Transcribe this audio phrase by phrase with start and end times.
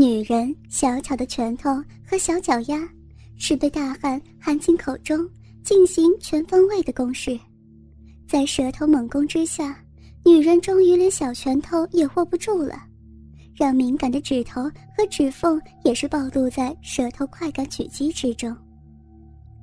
[0.00, 1.70] 女人小巧的拳头
[2.02, 2.88] 和小脚丫，
[3.36, 5.28] 是被大汉含进口中
[5.62, 7.38] 进行全方位的攻势，
[8.26, 9.78] 在舌头猛攻之下，
[10.24, 12.82] 女人终于连小拳头也握不住了，
[13.54, 14.62] 让敏感的指头
[14.96, 18.56] 和指缝也是暴露在舌头快感狙击之中。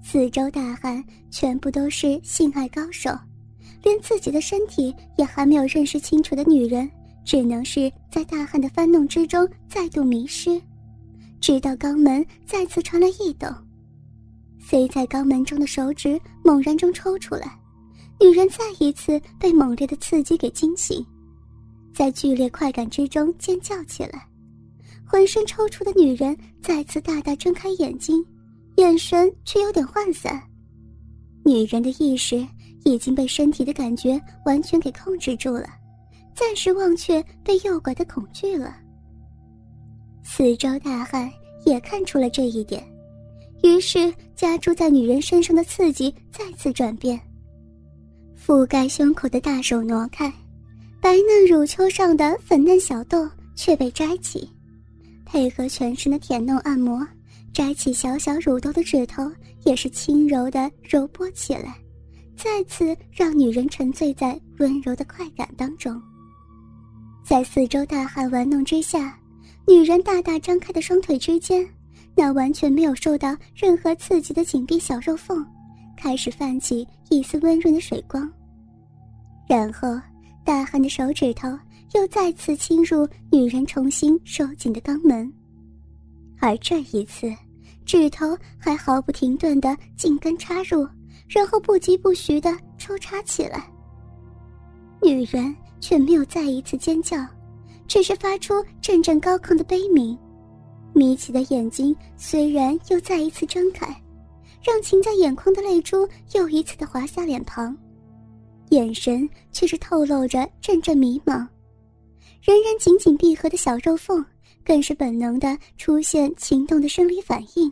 [0.03, 3.09] 四周大汉全部都是性爱高手，
[3.81, 6.87] 连自己的身体也还没有认识清楚的女人，
[7.27, 10.61] 只能是在大汉的翻弄之中再度迷失，
[11.41, 13.53] 直到肛门再次传来异动，
[14.61, 17.59] 塞在肛门中的手指猛然中抽出来，
[18.21, 21.05] 女人再一次被猛烈的刺激给惊醒，
[21.93, 24.25] 在剧烈快感之中尖叫起来，
[25.05, 28.25] 浑身抽搐的女人再次大大睁开眼睛。
[28.77, 30.41] 眼神却有点涣散，
[31.43, 32.47] 女人的意识
[32.85, 35.67] 已经被身体的感觉完全给控制住了，
[36.37, 38.77] 暂时忘却被诱拐的恐惧了。
[40.23, 41.27] 四周大汉
[41.65, 42.87] 也看出了这一点，
[43.63, 47.19] 于是加注在女人身上的刺激再次转变，
[48.39, 50.31] 覆盖胸口的大手挪开，
[51.01, 54.47] 白嫩乳丘上的粉嫩小豆却被摘起，
[55.25, 57.05] 配合全身的舔弄按摩。
[57.51, 59.31] 摘起小小乳头的指头，
[59.63, 61.75] 也是轻柔的揉拨起来，
[62.35, 65.99] 再次让女人沉醉在温柔的快感当中。
[67.27, 69.19] 在四周大汉玩弄之下，
[69.67, 71.67] 女人大大张开的双腿之间，
[72.15, 75.45] 那完全没有受到任何刺激的紧闭小肉缝，
[75.97, 78.31] 开始泛起一丝温润的水光。
[79.45, 79.89] 然后，
[80.45, 81.49] 大汉的手指头
[81.95, 85.29] 又再次侵入女人重新收紧的肛门，
[86.39, 87.29] 而这一次。
[87.85, 90.87] 指头还毫不停顿的紧跟插入，
[91.27, 93.69] 然后不疾不徐的抽插起来。
[95.01, 97.17] 女人却没有再一次尖叫，
[97.87, 100.17] 只是发出阵阵高亢的悲鸣，
[100.93, 103.87] 眯起的眼睛虽然又再一次睁开，
[104.63, 107.77] 让噙在眼眶的泪珠又一次的滑下脸庞，
[108.69, 111.47] 眼神却是透露着阵阵迷茫，
[112.41, 114.25] 仍然紧紧闭合的小肉缝。
[114.65, 117.71] 更是本能的出现情动的生理反应，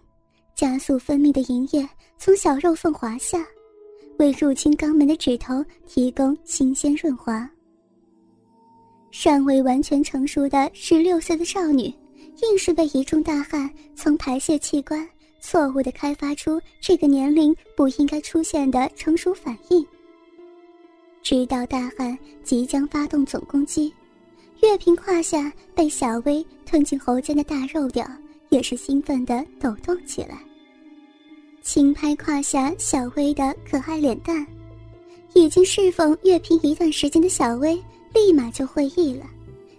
[0.56, 1.86] 加速分泌的银液
[2.18, 3.46] 从小肉缝滑下，
[4.18, 7.52] 为入侵肛门的指头提供新鲜润滑。
[9.18, 11.84] 尚未完全成熟的十六岁的少女，
[12.44, 15.08] 硬是被一众大汉从排泄器官
[15.40, 19.88] 错误的开发出这个年龄不应该出现的成熟反应。
[21.24, 23.92] 直到大汉即将发动总攻击。
[24.62, 28.06] 月平胯下被小薇吞进喉间的大肉屌，
[28.50, 30.38] 也是兴奋地抖动起来。
[31.62, 34.46] 轻拍胯下小薇的可爱脸蛋，
[35.34, 37.82] 已经侍奉月平一段时间的小薇
[38.16, 39.26] 立马就会意了，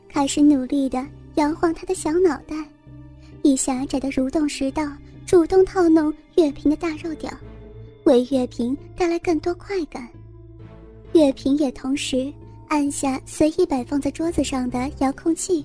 [0.08, 1.04] 开始努力地
[1.34, 2.54] 摇晃他的小脑袋，
[3.42, 4.86] 以狭窄的蠕动食道
[5.26, 7.28] 主动套弄月平的大肉屌，
[8.04, 10.08] 为月平带来更多快感。
[11.14, 12.32] 月平也同时。
[12.68, 15.64] 按下随意摆放在桌子上的遥控器，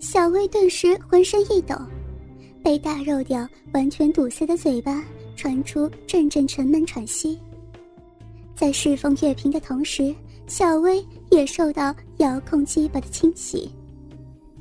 [0.00, 1.76] 小薇顿时浑身一抖，
[2.60, 5.00] 被大肉屌完全堵塞的嘴巴
[5.36, 7.38] 传出阵阵沉闷喘息。
[8.56, 10.12] 在侍奉月平的同时，
[10.48, 11.00] 小薇
[11.30, 13.70] 也受到遥控器把的清洗。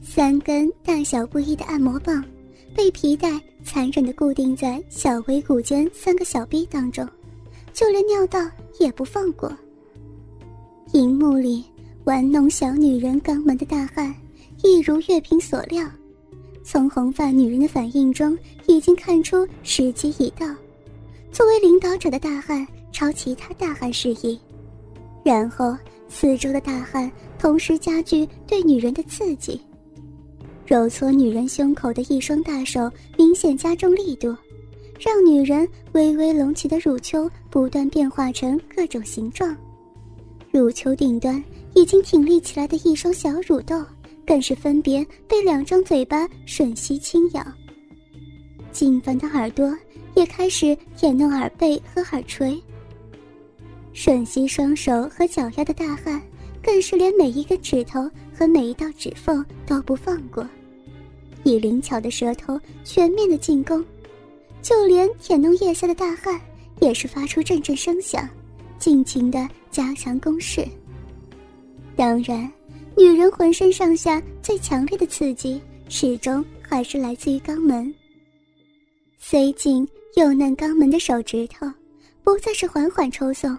[0.02, 2.24] 三根大小不一的按摩棒
[2.76, 7.08] 被皮带残忍地固定在小薇骨间三个小臂当中，
[7.74, 8.40] 就连尿道
[8.80, 9.52] 也不放过。
[10.94, 11.66] 荧幕里
[12.06, 14.16] 玩弄小女人肛门的大汉，
[14.64, 15.86] 一如月平所料，
[16.64, 20.48] 从红发女人的反应中已经看出时机已到。
[21.32, 24.40] 作为领导者的大汉朝其他大汉示意，
[25.26, 25.76] 然后
[26.10, 29.62] 四周的大汉同时加剧对女人的刺激，
[30.66, 34.36] 揉搓女人胸口的一双大手明显加重力度，
[35.00, 39.56] 让女人微微隆起的乳丘不断变化成各种形状。
[40.52, 41.44] 乳丘顶端
[41.76, 43.84] 已经挺立起来的一双小乳豆，
[44.26, 47.46] 更是分别被两张嘴巴吮吸轻咬。
[48.72, 49.72] 金凡的耳朵
[50.16, 52.60] 也开始舔弄耳背和耳垂。
[53.98, 56.22] 吮吸双手和脚丫的大汉，
[56.62, 60.48] 更是连每一个指头和每一道指缝都不放过，
[61.44, 63.84] 以灵巧的舌头全面的进攻。
[64.62, 66.40] 就连舔弄腋下的大汉，
[66.80, 68.30] 也是发出阵阵声响。
[68.78, 70.64] 尽情的加强攻势。
[71.96, 72.50] 当然，
[72.96, 75.60] 女人浑身上下最强烈的刺激，
[75.90, 77.92] 始终还是来自于肛门。
[79.18, 81.66] 塞进又嫩肛门的手指头，
[82.24, 83.58] 不再是缓缓抽送，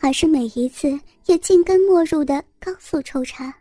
[0.00, 3.54] 而是每一次也进根没入的高速抽插，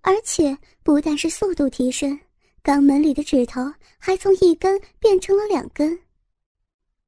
[0.00, 2.18] 而且不但是速度提升，
[2.62, 3.60] 肛门里的指头
[3.98, 5.98] 还从一根变成了两根。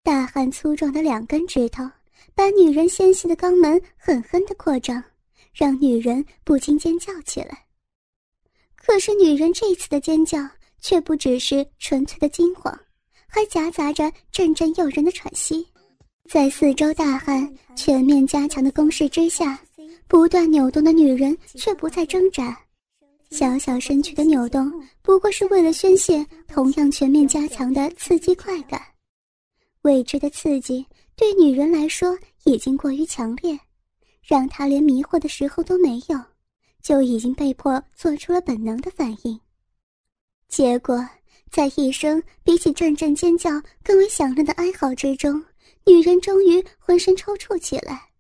[0.02, 1.82] 大汉粗壮的两根指头
[2.34, 5.02] 把女人纤细的肛门狠狠的扩张，
[5.52, 7.66] 让女人不禁尖叫起来。
[8.76, 10.38] 可是女人这次的尖叫
[10.81, 12.78] 却不只是纯粹的惊慌，
[13.26, 15.66] 还夹杂着阵阵诱人的喘息。
[16.29, 19.59] 在四周大汉全面加强的攻势之下，
[20.09, 22.59] 不断扭动的女人却不再挣扎。
[23.31, 24.73] 小小身躯的扭动，
[25.03, 28.81] 不过是为了宣泄同样全面加强的刺激快感。
[29.82, 30.85] 未知的刺激
[31.15, 33.59] 对女人来说已经过于强烈，
[34.23, 36.19] 让她连迷惑的时候都没有，
[36.82, 39.38] 就已经被迫做出了本能的反应。
[40.49, 41.06] 结果，
[41.50, 43.50] 在一声比起阵阵尖叫
[43.82, 45.43] 更为响亮的哀嚎之中，
[45.86, 48.10] 女人终于浑身抽搐起来。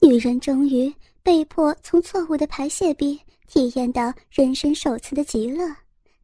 [0.00, 3.20] 女人终于被迫从错误的排泄壁。
[3.52, 5.66] 体验到人生首次的极乐，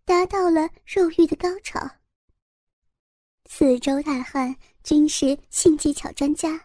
[0.04, 1.80] 达到了肉欲的高潮。
[3.50, 4.54] 四周大汉
[4.84, 6.60] 均是性技巧专家，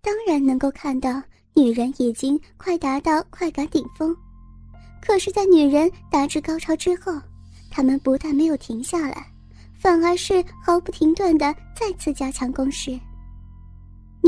[0.00, 1.22] 当然能够看到
[1.54, 4.16] 女人已经快达到快感顶峰。
[5.02, 7.12] 可是，在女人达至高潮之后，
[7.70, 9.30] 他们不但没有停下来，
[9.78, 12.98] 反而是毫不停顿的再次加强攻势。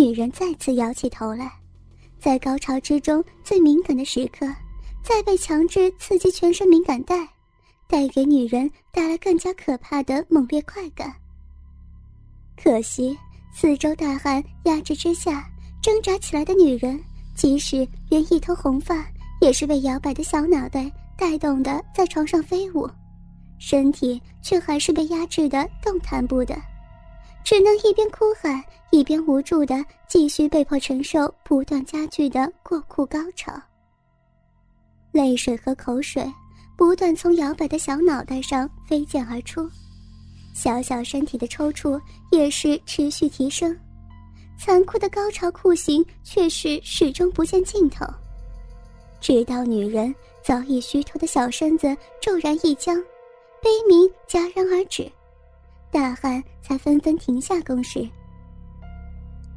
[0.01, 1.53] 女人再次摇起头来，
[2.19, 4.47] 在高潮之中最敏感的时刻。
[5.03, 7.29] 再被强制刺激全身敏感带，
[7.87, 11.15] 带给女人带来更加可怕的猛烈快感。
[12.63, 13.19] 可惜
[13.53, 15.47] 四周大汗压制之下，
[15.83, 16.99] 挣扎起来的女人，
[17.35, 19.07] 即使连一头红发，
[19.41, 22.89] 也是被摇摆的小脑袋带动的在床上飞舞，
[23.59, 26.55] 身体却还是被压制的动弹不得，
[27.45, 33.53] 只能一边哭喊，一边无助的继续被迫承受不断加剧的过酷高潮。
[35.13, 36.25] 泪水和口水
[36.77, 39.69] 不断从摇摆的小脑袋上飞溅而出，
[40.55, 42.01] 小小身体的抽搐
[42.31, 43.77] 也是持续提升，
[44.57, 48.07] 残酷的高潮酷刑却是始终不见尽头。
[49.21, 52.97] 直到女人早已虚脱的小身子骤然一僵，
[53.61, 55.11] 悲鸣戛然而止，
[55.91, 58.09] 大汉才纷纷停下攻势。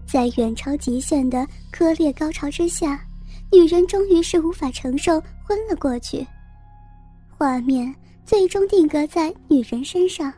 [0.05, 3.05] 在远超极限的割裂高潮之下，
[3.51, 5.21] 女人终于是无法承受。
[5.45, 6.25] 昏了过去。
[7.27, 7.93] 画面
[8.25, 10.31] 最终定格在女人身上，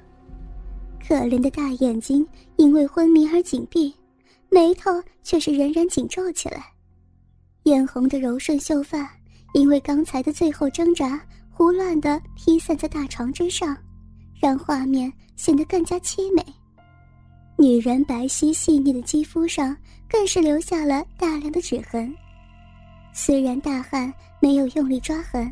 [1.07, 3.93] 可怜的大眼睛因为昏迷而紧闭，
[4.49, 6.65] 眉头却是仍然紧皱起来。
[7.63, 9.07] 嫣红的柔顺秀发
[9.53, 11.21] 因为刚才的最后挣扎，
[11.51, 13.77] 胡乱的披散在大床之上，
[14.45, 16.45] 让画面显得更加凄美。
[17.57, 19.75] 女人白皙细腻的肌肤上
[20.07, 22.15] 更是留下了大量的指痕。
[23.11, 25.51] 虽然大汉没有用力抓痕，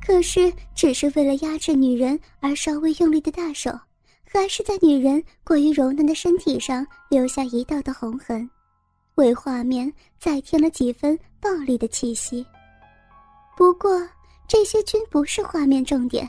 [0.00, 3.78] 可是只是为了压制女人而稍微用力的大手，
[4.24, 8.48] 还是在女人过于柔嫩的身体上留下一道道红痕，
[9.16, 12.46] 为画面再添了几分暴力的气息。
[13.54, 14.00] 不过
[14.48, 16.26] 这些均不是画面重点，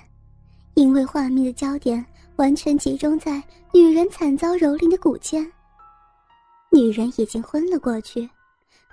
[0.73, 2.03] 因为画面的焦点
[2.37, 3.41] 完全集中在
[3.73, 5.49] 女人惨遭蹂躏的骨尖。
[6.71, 8.29] 女人已经昏了过去。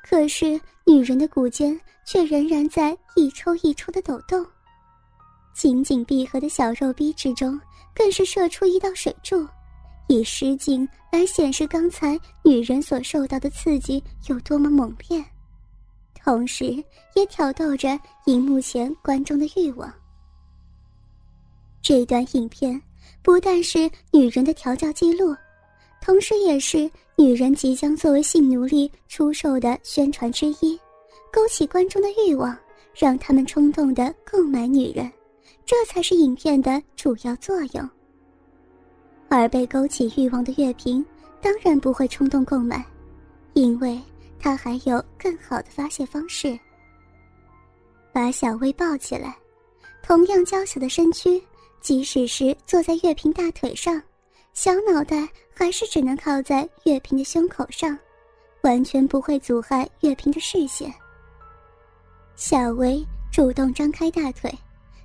[0.02, 4.44] 可是，女人的骨尖却仍然在一抽一抽的抖动，
[5.54, 7.60] 紧紧闭合的小肉逼之中，
[7.94, 9.46] 更是射出一道水柱，
[10.06, 15.22] 以失禁来显示刚才女人所受到的刺激有多么猛烈，
[16.24, 16.82] 同时
[17.14, 19.92] 也挑逗着荧幕前观众的欲望。
[21.82, 22.80] 这段影片
[23.22, 25.34] 不但是女人的调教记录。
[26.00, 30.78] 同时，也是女人即将作为性奴隶出售的宣传之一，
[31.32, 32.56] 勾起观众的欲望，
[32.94, 35.10] 让他们冲动的购买女人，
[35.66, 37.90] 这才是影片的主要作用。
[39.28, 41.04] 而被勾起欲望的乐平，
[41.42, 42.82] 当然不会冲动购买，
[43.54, 44.00] 因为
[44.38, 46.58] 他还有更好的发泄方式。
[48.12, 49.36] 把小薇抱起来，
[50.02, 51.42] 同样娇小的身躯，
[51.80, 54.00] 即使是坐在月平大腿上。
[54.54, 57.96] 小脑袋还是只能靠在月平的胸口上，
[58.62, 60.92] 完全不会阻碍月平的视线。
[62.34, 64.52] 小薇主动张开大腿，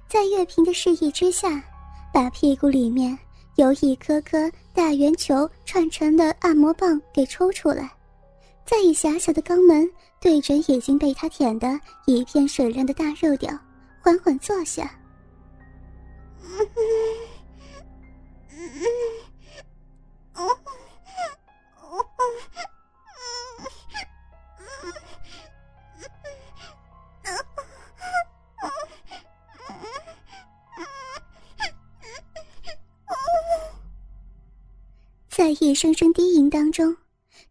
[0.09, 1.63] 在月平的示意之下，
[2.11, 3.15] 把屁股里面
[3.57, 7.91] 由一颗颗大圆球串成的按摩棒给抽出来，
[8.65, 9.87] 再以狭小的肛门
[10.19, 13.55] 对准已经被他舔得一片水亮的大肉屌，
[14.01, 14.91] 缓缓坐下。
[35.29, 36.95] 在一声声低吟当中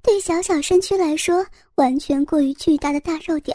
[0.00, 1.44] 对小小身躯来说
[1.74, 3.54] 完全过于巨大的大肉屌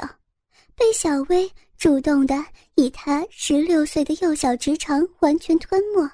[0.76, 2.44] 被小薇主动的
[2.74, 6.10] 以他十六岁的幼小直肠完全吞没。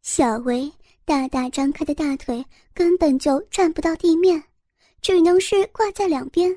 [0.00, 0.72] 小薇
[1.04, 4.42] 大大张开的大腿根本就站不到地面，
[5.02, 6.56] 只能是挂在两边，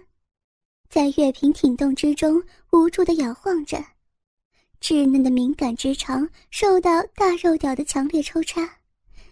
[0.89, 3.77] 在月平挺动之中无助的摇晃着，
[4.79, 8.77] 稚嫩的敏感直肠受到大肉屌的强烈抽插。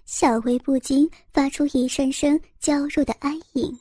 [0.06, 3.80] 小薇不禁发出一声声娇弱的哀吟。